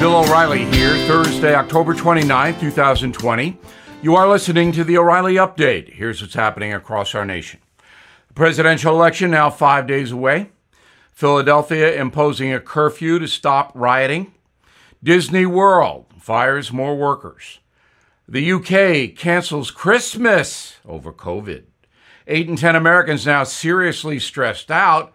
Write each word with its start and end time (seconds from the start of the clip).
Bill 0.00 0.16
O'Reilly 0.16 0.64
here, 0.64 0.96
Thursday, 1.06 1.54
October 1.54 1.92
29, 1.92 2.58
2020. 2.58 3.58
You 4.00 4.16
are 4.16 4.26
listening 4.26 4.72
to 4.72 4.82
the 4.82 4.96
O'Reilly 4.96 5.34
Update. 5.34 5.92
Here's 5.92 6.22
what's 6.22 6.32
happening 6.32 6.72
across 6.72 7.14
our 7.14 7.26
nation. 7.26 7.60
The 8.28 8.32
presidential 8.32 8.94
election 8.94 9.30
now 9.30 9.50
five 9.50 9.86
days 9.86 10.10
away. 10.10 10.52
Philadelphia 11.12 12.00
imposing 12.00 12.50
a 12.50 12.60
curfew 12.60 13.18
to 13.18 13.28
stop 13.28 13.72
rioting. 13.74 14.32
Disney 15.02 15.44
World 15.44 16.06
fires 16.18 16.72
more 16.72 16.96
workers. 16.96 17.58
The 18.26 18.52
UK 18.52 19.14
cancels 19.14 19.70
Christmas 19.70 20.78
over 20.86 21.12
COVID. 21.12 21.64
Eight 22.26 22.48
in 22.48 22.56
10 22.56 22.74
Americans 22.74 23.26
now 23.26 23.44
seriously 23.44 24.18
stressed 24.18 24.70
out 24.70 25.12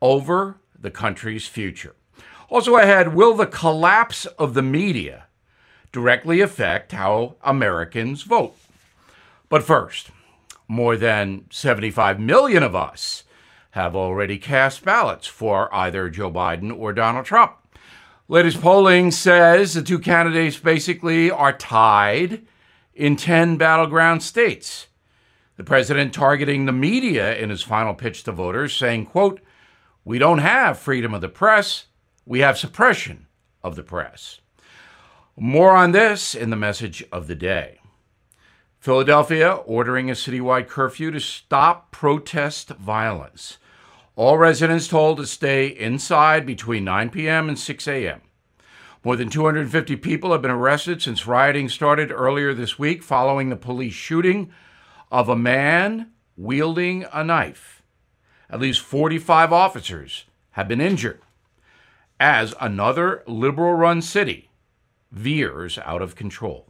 over 0.00 0.60
the 0.78 0.92
country's 0.92 1.48
future. 1.48 1.96
Also 2.52 2.76
ahead, 2.76 3.14
will 3.14 3.32
the 3.32 3.46
collapse 3.46 4.26
of 4.26 4.52
the 4.52 4.60
media 4.60 5.24
directly 5.90 6.42
affect 6.42 6.92
how 6.92 7.34
Americans 7.40 8.24
vote? 8.24 8.54
But 9.48 9.62
first, 9.62 10.10
more 10.68 10.98
than 10.98 11.46
75 11.48 12.20
million 12.20 12.62
of 12.62 12.76
us 12.76 13.24
have 13.70 13.96
already 13.96 14.36
cast 14.36 14.84
ballots 14.84 15.26
for 15.26 15.74
either 15.74 16.10
Joe 16.10 16.30
Biden 16.30 16.78
or 16.78 16.92
Donald 16.92 17.24
Trump. 17.24 17.54
Latest 18.28 18.60
polling 18.60 19.12
says 19.12 19.72
the 19.72 19.80
two 19.80 19.98
candidates 19.98 20.58
basically 20.58 21.30
are 21.30 21.54
tied 21.54 22.42
in 22.94 23.16
10 23.16 23.56
battleground 23.56 24.22
states. 24.22 24.88
The 25.56 25.64
president 25.64 26.12
targeting 26.12 26.66
the 26.66 26.72
media 26.72 27.34
in 27.34 27.48
his 27.48 27.62
final 27.62 27.94
pitch 27.94 28.24
to 28.24 28.32
voters, 28.32 28.74
saying, 28.74 29.06
quote, 29.06 29.40
We 30.04 30.18
don't 30.18 30.40
have 30.40 30.78
freedom 30.78 31.14
of 31.14 31.22
the 31.22 31.30
press 31.30 31.86
we 32.24 32.40
have 32.40 32.58
suppression 32.58 33.26
of 33.62 33.76
the 33.76 33.82
press. 33.82 34.40
More 35.36 35.72
on 35.72 35.92
this 35.92 36.34
in 36.34 36.50
the 36.50 36.56
message 36.56 37.04
of 37.10 37.26
the 37.26 37.34
day. 37.34 37.80
Philadelphia 38.78 39.54
ordering 39.64 40.10
a 40.10 40.14
citywide 40.14 40.68
curfew 40.68 41.10
to 41.10 41.20
stop 41.20 41.90
protest 41.90 42.68
violence. 42.68 43.58
All 44.14 44.36
residents 44.36 44.88
told 44.88 45.18
to 45.18 45.26
stay 45.26 45.68
inside 45.68 46.44
between 46.44 46.84
9 46.84 47.10
p.m. 47.10 47.48
and 47.48 47.58
6 47.58 47.88
a.m. 47.88 48.20
More 49.04 49.16
than 49.16 49.30
250 49.30 49.96
people 49.96 50.32
have 50.32 50.42
been 50.42 50.50
arrested 50.50 51.00
since 51.00 51.26
rioting 51.26 51.68
started 51.68 52.12
earlier 52.12 52.52
this 52.52 52.78
week 52.78 53.02
following 53.02 53.48
the 53.48 53.56
police 53.56 53.94
shooting 53.94 54.52
of 55.10 55.28
a 55.28 55.36
man 55.36 56.10
wielding 56.36 57.06
a 57.12 57.24
knife. 57.24 57.82
At 58.50 58.60
least 58.60 58.80
45 58.80 59.52
officers 59.52 60.24
have 60.52 60.68
been 60.68 60.80
injured 60.80 61.20
as 62.22 62.54
another 62.60 63.24
liberal 63.26 63.74
run 63.74 64.00
city 64.00 64.48
veers 65.10 65.76
out 65.78 66.00
of 66.00 66.14
control. 66.14 66.68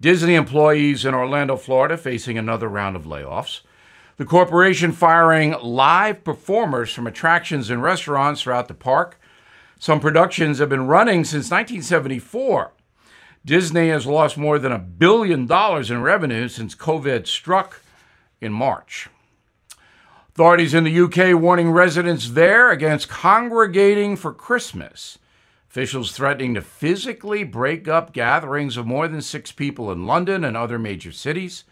Disney 0.00 0.36
employees 0.36 1.04
in 1.04 1.12
Orlando, 1.12 1.58
Florida, 1.58 1.98
facing 1.98 2.38
another 2.38 2.66
round 2.66 2.96
of 2.96 3.04
layoffs. 3.04 3.60
The 4.16 4.24
corporation 4.24 4.92
firing 4.92 5.54
live 5.60 6.24
performers 6.24 6.94
from 6.94 7.06
attractions 7.06 7.68
and 7.68 7.82
restaurants 7.82 8.40
throughout 8.40 8.68
the 8.68 8.74
park. 8.74 9.20
Some 9.78 10.00
productions 10.00 10.60
have 10.60 10.70
been 10.70 10.86
running 10.86 11.22
since 11.24 11.50
1974. 11.50 12.72
Disney 13.44 13.90
has 13.90 14.06
lost 14.06 14.38
more 14.38 14.58
than 14.58 14.72
a 14.72 14.78
billion 14.78 15.44
dollars 15.44 15.90
in 15.90 16.00
revenue 16.00 16.48
since 16.48 16.74
COVID 16.74 17.26
struck 17.26 17.82
in 18.40 18.50
March. 18.50 19.10
Authorities 20.40 20.72
in 20.72 20.84
the 20.84 21.00
UK 21.00 21.38
warning 21.38 21.70
residents 21.70 22.30
there 22.30 22.70
against 22.70 23.10
congregating 23.10 24.16
for 24.16 24.32
Christmas. 24.32 25.18
Officials 25.68 26.12
threatening 26.12 26.54
to 26.54 26.62
physically 26.62 27.44
break 27.44 27.86
up 27.86 28.14
gatherings 28.14 28.78
of 28.78 28.86
more 28.86 29.06
than 29.06 29.20
six 29.20 29.52
people 29.52 29.92
in 29.92 30.06
London 30.06 30.42
and 30.42 30.56
other 30.56 30.78
major 30.78 31.12
cities. 31.12 31.64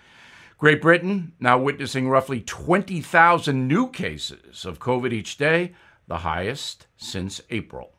Great 0.59 0.83
Britain 0.83 1.33
now 1.41 1.57
witnessing 1.57 2.11
roughly 2.11 2.43
20,000 2.43 3.67
new 3.67 3.89
cases 3.89 4.67
of 4.67 4.79
COVID 4.79 5.15
each 5.15 5.39
day, 5.39 5.73
the 6.07 6.19
highest 6.19 6.87
since 6.99 7.41
April. 7.49 7.93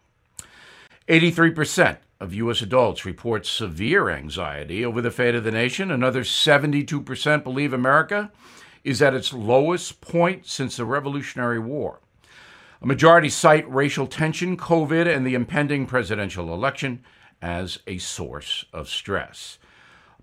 83% 1.08 1.98
of 2.20 2.36
U.S. 2.36 2.62
adults 2.62 3.06
report 3.06 3.48
severe 3.48 4.08
anxiety 4.08 4.86
over 4.86 5.02
the 5.02 5.10
fate 5.10 5.34
of 5.34 5.44
the 5.44 5.50
nation. 5.50 5.90
Another 5.90 6.22
72% 6.22 7.44
believe 7.44 7.74
America 7.74 8.32
is 8.84 9.02
at 9.02 9.14
its 9.14 9.34
lowest 9.34 10.02
point 10.02 10.46
since 10.46 10.78
the 10.78 10.86
Revolutionary 10.86 11.60
War. 11.60 12.00
A 12.82 12.86
majority 12.86 13.30
cite 13.30 13.70
racial 13.70 14.08
tension, 14.08 14.56
COVID, 14.56 15.14
and 15.14 15.26
the 15.26 15.36
impending 15.36 15.86
presidential 15.86 16.54
election 16.54 17.04
as 17.42 17.80
a 17.88 17.98
source 17.98 18.66
of 18.72 18.88
stress. 18.88 19.58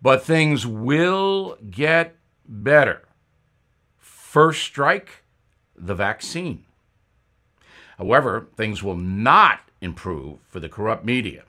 But 0.01 0.23
things 0.23 0.67
will 0.67 1.59
get 1.71 2.17
better. 2.47 3.03
First 3.99 4.63
strike, 4.63 5.25
the 5.77 5.95
vaccine. 5.95 6.65
However, 7.99 8.49
things 8.57 8.83
will 8.83 8.97
not 8.97 9.61
improve 9.81 10.39
for 10.49 10.61
the 10.61 10.69
corrupt 10.69 11.05
media. 11.05 11.45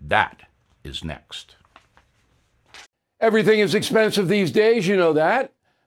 That 0.00 0.42
is 0.82 1.04
next. 1.04 1.56
Everything 3.20 3.60
is 3.60 3.74
expensive 3.74 4.28
these 4.28 4.50
days, 4.50 4.86
you 4.86 4.96
know 4.96 5.12
that. 5.12 5.52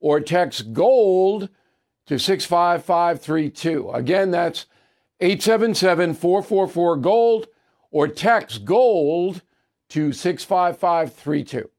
or 0.00 0.20
text 0.20 0.72
GOLD 0.72 1.48
to 2.06 2.18
65532. 2.18 3.90
Again, 3.90 4.30
that's 4.30 4.66
877 5.20 6.14
444 6.14 6.96
GOLD 6.96 7.46
or 7.90 8.08
text 8.08 8.64
GOLD 8.64 9.42
to 9.90 10.12
65532. 10.12 11.70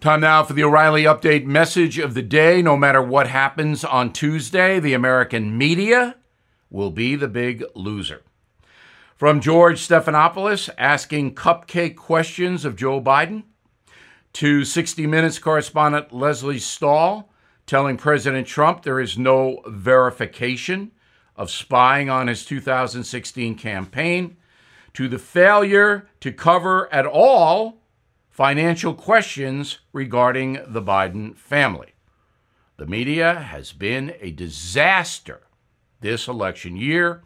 Time 0.00 0.20
now 0.20 0.42
for 0.42 0.52
the 0.52 0.62
O'Reilly 0.62 1.04
Update 1.04 1.46
message 1.46 1.98
of 1.98 2.14
the 2.14 2.22
day. 2.22 2.60
No 2.60 2.76
matter 2.76 3.00
what 3.00 3.26
happens 3.26 3.84
on 3.84 4.12
Tuesday, 4.12 4.78
the 4.78 4.92
American 4.92 5.56
media 5.56 6.16
will 6.70 6.90
be 6.90 7.16
the 7.16 7.28
big 7.28 7.64
loser. 7.74 8.22
From 9.16 9.40
George 9.40 9.78
Stephanopoulos 9.78 10.68
asking 10.76 11.34
cupcake 11.34 11.96
questions 11.96 12.64
of 12.64 12.76
Joe 12.76 13.00
Biden 13.00 13.44
to 14.34 14.64
60 14.64 15.06
Minutes 15.06 15.38
correspondent 15.38 16.12
Lesley 16.12 16.58
Stahl 16.58 17.30
telling 17.66 17.96
President 17.96 18.46
Trump 18.46 18.82
there 18.82 19.00
is 19.00 19.18
no 19.18 19.60
verification 19.66 20.92
of 21.36 21.50
spying 21.50 22.08
on 22.08 22.28
his 22.28 22.44
2016 22.44 23.56
campaign, 23.56 24.36
to 24.92 25.08
the 25.08 25.18
failure 25.18 26.08
to 26.20 26.32
cover 26.32 26.92
at 26.92 27.04
all 27.04 27.82
financial 28.30 28.94
questions 28.94 29.80
regarding 29.92 30.60
the 30.66 30.82
Biden 30.82 31.36
family. 31.36 31.94
The 32.76 32.86
media 32.86 33.34
has 33.34 33.72
been 33.72 34.14
a 34.20 34.30
disaster 34.30 35.42
this 36.00 36.28
election 36.28 36.76
year 36.76 37.22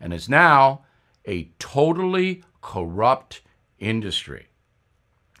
and 0.00 0.12
is 0.12 0.28
now 0.28 0.84
a 1.26 1.50
totally 1.58 2.42
corrupt 2.62 3.42
industry. 3.78 4.48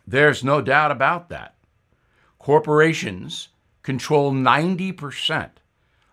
There's 0.06 0.44
no 0.44 0.60
doubt 0.60 0.90
about 0.90 1.28
that. 1.30 1.56
Corporations 2.38 3.48
control 3.82 4.32
90% 4.32 5.50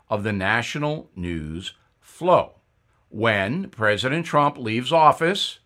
of 0.09 0.23
the 0.23 0.33
national 0.33 1.09
news 1.15 1.73
flow. 1.99 2.55
When 3.09 3.69
President 3.69 4.25
Trump 4.25 4.57
leaves 4.57 4.91
office, 4.91 5.59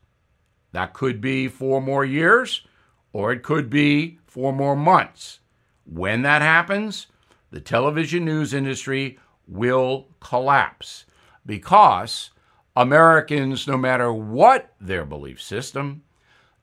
That 0.71 0.93
could 0.93 1.19
be 1.19 1.47
four 1.47 1.81
more 1.81 2.05
years, 2.05 2.65
or 3.13 3.31
it 3.31 3.43
could 3.43 3.69
be 3.69 4.19
four 4.25 4.53
more 4.53 4.75
months. 4.75 5.39
When 5.85 6.21
that 6.21 6.41
happens, 6.41 7.07
the 7.51 7.59
television 7.59 8.25
news 8.25 8.53
industry 8.53 9.19
will 9.47 10.07
collapse 10.21 11.05
because 11.45 12.31
Americans, 12.75 13.67
no 13.67 13.75
matter 13.77 14.13
what 14.13 14.73
their 14.79 15.05
belief 15.05 15.41
system, 15.41 16.03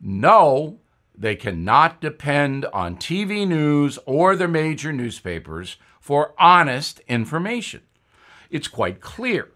know 0.01 0.79
they 1.19 1.35
cannot 1.35 2.01
depend 2.01 2.65
on 2.67 2.97
TV 2.97 3.47
news 3.47 3.99
or 4.07 4.37
the 4.37 4.47
major 4.47 4.93
newspapers 4.93 5.77
for 6.01 6.33
honest 6.39 7.01
information. 7.09 7.83
It's 8.51 8.69
quite 8.69 9.01
clear. 9.01 9.51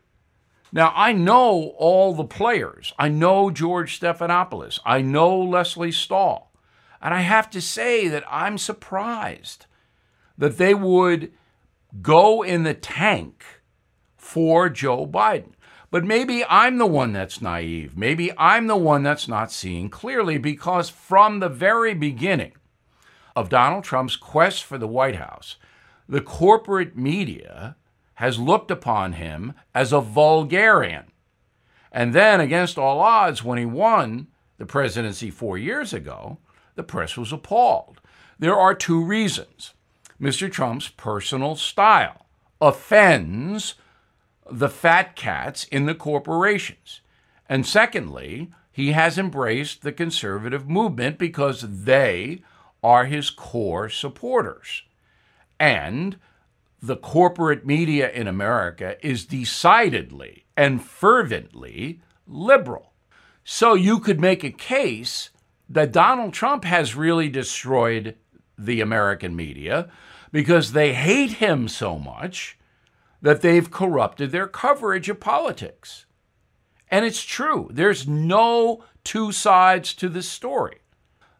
Now, 0.72 0.92
I 0.96 1.12
know 1.12 1.74
all 1.78 2.14
the 2.14 2.24
players. 2.24 2.92
I 2.98 3.08
know 3.08 3.50
George 3.50 4.00
Stephanopoulos. 4.00 4.80
I 4.84 5.02
know 5.02 5.38
Lesley 5.38 5.92
Stahl. 5.92 6.52
And 7.00 7.14
I 7.14 7.20
have 7.20 7.48
to 7.50 7.60
say 7.60 8.08
that 8.08 8.24
I'm 8.28 8.58
surprised 8.58 9.66
that 10.36 10.58
they 10.58 10.74
would 10.74 11.32
go 12.00 12.42
in 12.42 12.64
the 12.64 12.74
tank 12.74 13.44
for 14.16 14.68
Joe 14.68 15.06
Biden. 15.06 15.52
But 15.92 16.04
maybe 16.04 16.42
I'm 16.46 16.78
the 16.78 16.86
one 16.86 17.12
that's 17.12 17.42
naive. 17.42 17.98
Maybe 17.98 18.32
I'm 18.38 18.66
the 18.66 18.78
one 18.78 19.02
that's 19.02 19.28
not 19.28 19.52
seeing 19.52 19.90
clearly 19.90 20.38
because 20.38 20.88
from 20.88 21.38
the 21.38 21.50
very 21.50 21.92
beginning 21.92 22.54
of 23.36 23.50
Donald 23.50 23.84
Trump's 23.84 24.16
quest 24.16 24.64
for 24.64 24.78
the 24.78 24.88
White 24.88 25.16
House, 25.16 25.56
the 26.08 26.22
corporate 26.22 26.96
media 26.96 27.76
has 28.14 28.38
looked 28.38 28.70
upon 28.70 29.12
him 29.12 29.52
as 29.74 29.92
a 29.92 30.00
vulgarian. 30.00 31.12
And 31.92 32.14
then, 32.14 32.40
against 32.40 32.78
all 32.78 33.00
odds, 33.00 33.44
when 33.44 33.58
he 33.58 33.66
won 33.66 34.28
the 34.56 34.64
presidency 34.64 35.30
four 35.30 35.58
years 35.58 35.92
ago, 35.92 36.38
the 36.74 36.82
press 36.82 37.18
was 37.18 37.32
appalled. 37.32 38.00
There 38.38 38.56
are 38.56 38.74
two 38.74 39.04
reasons. 39.04 39.74
Mr. 40.18 40.50
Trump's 40.50 40.88
personal 40.88 41.54
style 41.54 42.24
offends 42.62 43.74
the 44.52 44.68
fat 44.68 45.16
cats 45.16 45.64
in 45.64 45.86
the 45.86 45.94
corporations. 45.94 47.00
And 47.48 47.66
secondly, 47.66 48.50
he 48.70 48.92
has 48.92 49.18
embraced 49.18 49.82
the 49.82 49.92
conservative 49.92 50.68
movement 50.68 51.18
because 51.18 51.84
they 51.84 52.42
are 52.82 53.06
his 53.06 53.30
core 53.30 53.88
supporters. 53.88 54.82
And 55.58 56.18
the 56.82 56.96
corporate 56.96 57.64
media 57.64 58.10
in 58.10 58.26
America 58.26 58.96
is 59.06 59.24
decidedly 59.24 60.44
and 60.56 60.82
fervently 60.82 62.00
liberal. 62.26 62.92
So 63.44 63.74
you 63.74 64.00
could 64.00 64.20
make 64.20 64.44
a 64.44 64.50
case 64.50 65.30
that 65.68 65.92
Donald 65.92 66.34
Trump 66.34 66.64
has 66.64 66.94
really 66.94 67.28
destroyed 67.28 68.16
the 68.58 68.80
American 68.80 69.34
media 69.34 69.90
because 70.30 70.72
they 70.72 70.92
hate 70.92 71.32
him 71.32 71.68
so 71.68 71.98
much 71.98 72.58
that 73.22 73.40
they've 73.40 73.70
corrupted 73.70 74.32
their 74.32 74.48
coverage 74.48 75.08
of 75.08 75.20
politics. 75.20 76.04
And 76.90 77.06
it's 77.06 77.22
true, 77.22 77.70
there's 77.72 78.06
no 78.06 78.84
two 79.04 79.32
sides 79.32 79.94
to 79.94 80.08
this 80.08 80.28
story. 80.28 80.78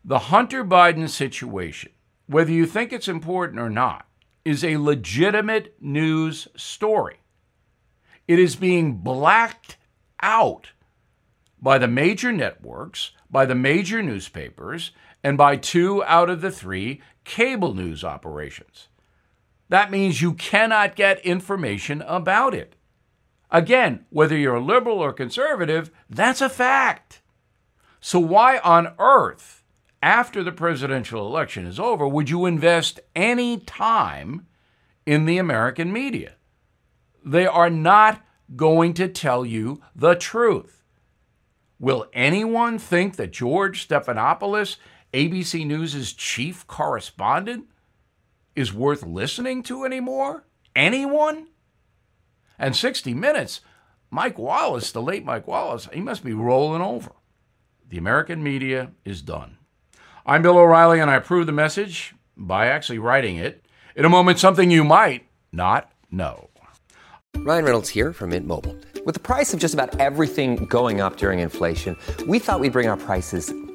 The 0.04 0.18
Hunter 0.18 0.64
Biden 0.64 1.08
situation, 1.08 1.92
whether 2.26 2.50
you 2.50 2.66
think 2.66 2.92
it's 2.92 3.08
important 3.08 3.60
or 3.60 3.68
not, 3.68 4.06
is 4.44 4.64
a 4.64 4.78
legitimate 4.78 5.74
news 5.80 6.48
story. 6.56 7.18
It 8.26 8.38
is 8.38 8.56
being 8.56 8.94
blacked 8.94 9.76
out 10.20 10.70
by 11.60 11.78
the 11.78 11.88
major 11.88 12.32
networks, 12.32 13.12
by 13.30 13.44
the 13.44 13.54
major 13.54 14.02
newspapers, 14.02 14.92
and 15.22 15.38
by 15.38 15.56
two 15.56 16.02
out 16.04 16.30
of 16.30 16.40
the 16.40 16.50
three 16.50 17.00
cable 17.24 17.74
news 17.74 18.02
operations. 18.02 18.88
That 19.72 19.90
means 19.90 20.20
you 20.20 20.34
cannot 20.34 20.96
get 20.96 21.24
information 21.24 22.02
about 22.02 22.52
it. 22.52 22.76
Again, 23.50 24.04
whether 24.10 24.36
you're 24.36 24.56
a 24.56 24.60
liberal 24.60 24.98
or 24.98 25.14
conservative, 25.14 25.90
that's 26.10 26.42
a 26.42 26.50
fact. 26.50 27.22
So, 27.98 28.20
why 28.20 28.58
on 28.58 28.92
earth, 28.98 29.64
after 30.02 30.42
the 30.44 30.52
presidential 30.52 31.26
election 31.26 31.64
is 31.64 31.80
over, 31.80 32.06
would 32.06 32.28
you 32.28 32.44
invest 32.44 33.00
any 33.16 33.60
time 33.60 34.46
in 35.06 35.24
the 35.24 35.38
American 35.38 35.90
media? 35.90 36.34
They 37.24 37.46
are 37.46 37.70
not 37.70 38.20
going 38.54 38.92
to 38.92 39.08
tell 39.08 39.46
you 39.46 39.80
the 39.96 40.16
truth. 40.16 40.84
Will 41.80 42.08
anyone 42.12 42.78
think 42.78 43.16
that 43.16 43.32
George 43.32 43.88
Stephanopoulos, 43.88 44.76
ABC 45.14 45.64
News' 45.66 46.12
chief 46.12 46.66
correspondent, 46.66 47.68
is 48.54 48.72
worth 48.72 49.02
listening 49.02 49.62
to 49.64 49.84
anymore? 49.84 50.44
Anyone? 50.74 51.48
And 52.58 52.76
60 52.76 53.14
Minutes, 53.14 53.60
Mike 54.10 54.38
Wallace, 54.38 54.92
the 54.92 55.02
late 55.02 55.24
Mike 55.24 55.46
Wallace, 55.46 55.88
he 55.92 56.00
must 56.00 56.22
be 56.22 56.32
rolling 56.32 56.82
over. 56.82 57.12
The 57.88 57.98
American 57.98 58.42
media 58.42 58.92
is 59.04 59.22
done. 59.22 59.58
I'm 60.24 60.42
Bill 60.42 60.58
O'Reilly, 60.58 61.00
and 61.00 61.10
I 61.10 61.16
approve 61.16 61.46
the 61.46 61.52
message 61.52 62.14
by 62.36 62.66
actually 62.66 62.98
writing 62.98 63.36
it. 63.36 63.64
In 63.96 64.04
a 64.04 64.08
moment, 64.08 64.38
something 64.38 64.70
you 64.70 64.84
might 64.84 65.26
not 65.50 65.90
know. 66.10 66.50
Ryan 67.38 67.64
Reynolds 67.64 67.88
here 67.88 68.12
from 68.12 68.30
Mint 68.30 68.46
Mobile. 68.46 68.76
With 69.04 69.14
the 69.14 69.20
price 69.20 69.52
of 69.52 69.58
just 69.58 69.74
about 69.74 69.98
everything 69.98 70.66
going 70.66 71.00
up 71.00 71.16
during 71.16 71.40
inflation, 71.40 71.96
we 72.28 72.38
thought 72.38 72.60
we'd 72.60 72.72
bring 72.72 72.88
our 72.88 72.96
prices 72.96 73.52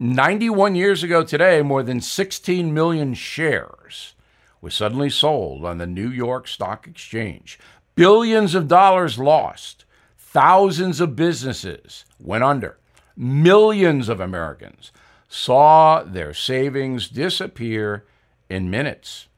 91 0.00 0.74
years 0.74 1.04
ago 1.04 1.22
today, 1.22 1.62
more 1.62 1.82
than 1.82 2.00
16 2.00 2.74
million 2.74 3.14
shares 3.14 4.14
were 4.60 4.70
suddenly 4.70 5.08
sold 5.08 5.64
on 5.64 5.78
the 5.78 5.86
New 5.86 6.08
York 6.08 6.48
Stock 6.48 6.88
Exchange. 6.88 7.60
Billions 7.94 8.56
of 8.56 8.66
dollars 8.66 9.18
lost. 9.20 9.84
Thousands 10.18 11.00
of 11.00 11.14
businesses 11.14 12.04
went 12.18 12.42
under. 12.42 12.78
Millions 13.16 14.08
of 14.08 14.18
Americans 14.18 14.90
saw 15.28 16.02
their 16.02 16.34
savings 16.34 17.08
disappear 17.08 18.04
in 18.50 18.68
minutes. 18.68 19.28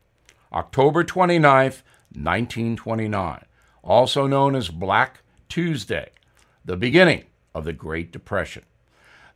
October 0.53 1.05
29th, 1.05 1.83
1929, 2.15 3.45
also 3.83 4.27
known 4.27 4.55
as 4.55 4.69
Black 4.71 5.21
Tuesday, 5.51 6.13
the 6.65 6.79
beginning 6.79 7.25
of 7.55 7.65
the 7.65 7.75
Great 7.75 8.11
Depression. 8.11 8.63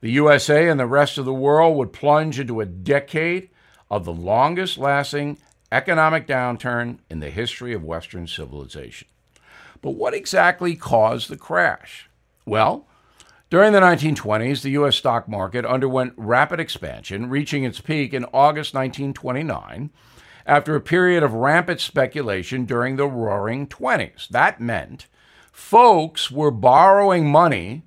The 0.01 0.11
USA 0.13 0.69
and 0.69 0.81
the 0.81 0.87
rest 0.87 1.19
of 1.19 1.27
the 1.27 1.35
world 1.35 1.77
would 1.77 1.93
plunge 1.93 2.41
into 2.41 2.61
a 2.61 2.67
decade 2.67 3.51
of 3.91 4.05
the 4.05 4.13
longest 4.13 4.79
lasting 4.79 5.39
economic 5.71 6.27
downturn 6.27 6.99
in 7.11 7.21
the 7.21 7.31
history 7.31 7.75
of 7.75 7.85
Western 7.85 8.27
civilization. 8.27 9.09
But 9.83 9.93
what 9.93 10.15
exactly 10.15 10.75
caused 10.75 11.29
the 11.29 11.37
crash? 11.37 12.09
Well, 12.47 12.87
during 13.51 13.73
the 13.73 13.81
1920s, 13.81 14.63
the 14.63 14.71
U.S. 14.71 14.97
stock 14.97 15.29
market 15.29 15.67
underwent 15.67 16.15
rapid 16.17 16.61
expansion, 16.61 17.29
reaching 17.29 17.65
its 17.65 17.81
peak 17.81 18.15
in 18.15 18.25
August 18.27 18.75
1929 18.75 19.91
after 20.47 20.75
a 20.75 20.81
period 20.81 21.23
of 21.23 21.35
rampant 21.35 21.81
speculation 21.81 22.65
during 22.65 22.97
the 22.97 23.07
roaring 23.07 23.67
20s. 23.67 24.29
That 24.29 24.61
meant 24.61 25.07
folks 25.53 26.31
were 26.31 26.51
borrowing 26.51 27.31
money 27.31 27.83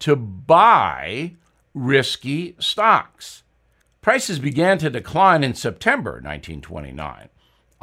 to 0.00 0.14
buy 0.16 1.32
risky 1.76 2.56
stocks. 2.58 3.42
Prices 4.00 4.38
began 4.38 4.78
to 4.78 4.88
decline 4.88 5.44
in 5.44 5.54
September 5.54 6.12
1929. 6.12 7.28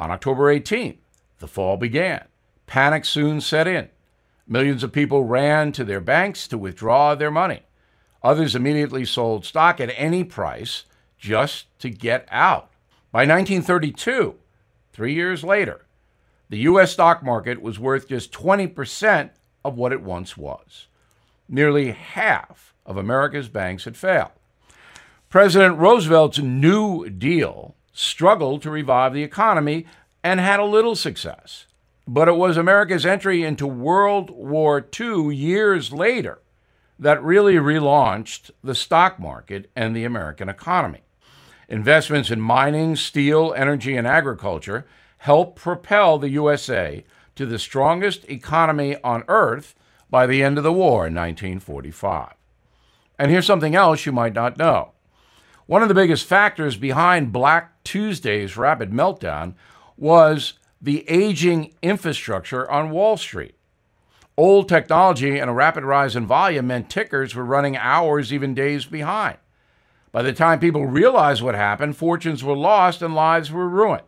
On 0.00 0.10
October 0.10 0.52
18th, 0.52 0.96
the 1.38 1.46
fall 1.46 1.76
began. 1.76 2.24
Panic 2.66 3.04
soon 3.04 3.40
set 3.40 3.68
in. 3.68 3.88
Millions 4.48 4.82
of 4.82 4.92
people 4.92 5.24
ran 5.24 5.70
to 5.72 5.84
their 5.84 6.00
banks 6.00 6.48
to 6.48 6.58
withdraw 6.58 7.14
their 7.14 7.30
money. 7.30 7.62
Others 8.22 8.56
immediately 8.56 9.04
sold 9.04 9.44
stock 9.44 9.80
at 9.80 9.94
any 9.96 10.24
price 10.24 10.84
just 11.16 11.66
to 11.78 11.88
get 11.88 12.26
out. 12.30 12.70
By 13.12 13.20
1932, 13.20 14.34
three 14.92 15.14
years 15.14 15.44
later, 15.44 15.86
the 16.48 16.58
U.S. 16.58 16.92
stock 16.92 17.22
market 17.22 17.62
was 17.62 17.78
worth 17.78 18.08
just 18.08 18.32
20% 18.32 19.30
of 19.64 19.76
what 19.76 19.92
it 19.92 20.02
once 20.02 20.36
was. 20.36 20.88
Nearly 21.48 21.92
half 21.92 22.73
of 22.86 22.96
America's 22.96 23.48
banks 23.48 23.84
had 23.84 23.96
failed. 23.96 24.30
President 25.28 25.78
Roosevelt's 25.78 26.38
New 26.38 27.08
Deal 27.10 27.74
struggled 27.92 28.62
to 28.62 28.70
revive 28.70 29.12
the 29.12 29.22
economy 29.22 29.86
and 30.22 30.40
had 30.40 30.60
a 30.60 30.64
little 30.64 30.94
success. 30.94 31.66
But 32.06 32.28
it 32.28 32.36
was 32.36 32.56
America's 32.56 33.06
entry 33.06 33.42
into 33.42 33.66
World 33.66 34.30
War 34.30 34.86
II 35.00 35.34
years 35.34 35.92
later 35.92 36.40
that 36.98 37.22
really 37.22 37.54
relaunched 37.54 38.50
the 38.62 38.74
stock 38.74 39.18
market 39.18 39.70
and 39.74 39.96
the 39.96 40.04
American 40.04 40.48
economy. 40.48 41.00
Investments 41.68 42.30
in 42.30 42.40
mining, 42.40 42.94
steel, 42.94 43.54
energy, 43.56 43.96
and 43.96 44.06
agriculture 44.06 44.86
helped 45.18 45.56
propel 45.56 46.18
the 46.18 46.28
USA 46.28 47.04
to 47.36 47.46
the 47.46 47.58
strongest 47.58 48.24
economy 48.28 48.96
on 49.02 49.24
earth 49.28 49.74
by 50.10 50.26
the 50.26 50.42
end 50.42 50.58
of 50.58 50.64
the 50.64 50.72
war 50.72 51.06
in 51.06 51.14
1945. 51.14 52.34
And 53.18 53.30
here's 53.30 53.46
something 53.46 53.74
else 53.74 54.06
you 54.06 54.12
might 54.12 54.34
not 54.34 54.58
know. 54.58 54.92
One 55.66 55.82
of 55.82 55.88
the 55.88 55.94
biggest 55.94 56.26
factors 56.26 56.76
behind 56.76 57.32
Black 57.32 57.82
Tuesday's 57.84 58.56
rapid 58.56 58.90
meltdown 58.90 59.54
was 59.96 60.54
the 60.82 61.08
aging 61.08 61.72
infrastructure 61.80 62.70
on 62.70 62.90
Wall 62.90 63.16
Street. 63.16 63.54
Old 64.36 64.68
technology 64.68 65.38
and 65.38 65.48
a 65.48 65.54
rapid 65.54 65.84
rise 65.84 66.16
in 66.16 66.26
volume 66.26 66.66
meant 66.66 66.90
tickers 66.90 67.34
were 67.34 67.44
running 67.44 67.76
hours, 67.76 68.32
even 68.32 68.52
days 68.52 68.84
behind. 68.84 69.38
By 70.10 70.22
the 70.22 70.32
time 70.32 70.58
people 70.58 70.86
realized 70.86 71.40
what 71.40 71.54
happened, 71.54 71.96
fortunes 71.96 72.44
were 72.44 72.56
lost 72.56 73.00
and 73.00 73.14
lives 73.14 73.50
were 73.50 73.68
ruined. 73.68 74.02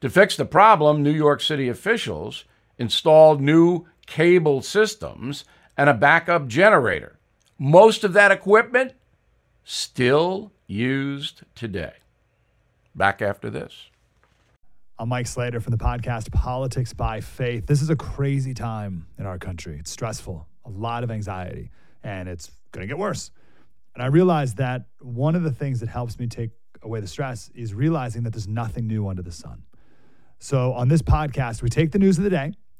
To 0.00 0.10
fix 0.10 0.36
the 0.36 0.44
problem, 0.44 1.02
New 1.02 1.12
York 1.12 1.40
City 1.40 1.68
officials 1.68 2.44
installed 2.78 3.40
new 3.40 3.86
cable 4.06 4.62
systems 4.62 5.44
and 5.76 5.90
a 5.90 5.94
backup 5.94 6.46
generator. 6.46 7.15
Most 7.58 8.04
of 8.04 8.12
that 8.12 8.32
equipment 8.32 8.92
still 9.64 10.52
used 10.66 11.40
today. 11.54 11.94
Back 12.94 13.22
after 13.22 13.48
this. 13.48 13.72
I'm 14.98 15.08
Mike 15.08 15.26
Slater 15.26 15.60
from 15.60 15.70
the 15.70 15.78
podcast 15.78 16.30
Politics 16.32 16.92
by 16.92 17.22
Faith. 17.22 17.66
This 17.66 17.80
is 17.80 17.88
a 17.88 17.96
crazy 17.96 18.52
time 18.52 19.06
in 19.18 19.24
our 19.24 19.38
country. 19.38 19.78
It's 19.78 19.90
stressful, 19.90 20.46
a 20.66 20.68
lot 20.68 21.02
of 21.02 21.10
anxiety, 21.10 21.70
and 22.04 22.28
it's 22.28 22.50
going 22.72 22.82
to 22.82 22.86
get 22.86 22.98
worse. 22.98 23.30
And 23.94 24.02
I 24.02 24.08
realized 24.08 24.58
that 24.58 24.84
one 25.00 25.34
of 25.34 25.42
the 25.42 25.52
things 25.52 25.80
that 25.80 25.88
helps 25.88 26.18
me 26.18 26.26
take 26.26 26.50
away 26.82 27.00
the 27.00 27.06
stress 27.06 27.50
is 27.54 27.72
realizing 27.72 28.22
that 28.24 28.34
there's 28.34 28.48
nothing 28.48 28.86
new 28.86 29.08
under 29.08 29.22
the 29.22 29.32
sun. 29.32 29.62
So 30.40 30.74
on 30.74 30.88
this 30.88 31.00
podcast, 31.00 31.62
we 31.62 31.70
take 31.70 31.92
the 31.92 31.98
news 31.98 32.18
of 32.18 32.24
the 32.24 32.30
day 32.30 32.52